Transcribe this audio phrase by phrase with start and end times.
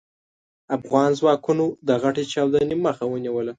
[0.75, 3.49] افغان ځواکونو د غټې چاودنې مخه ونيوله.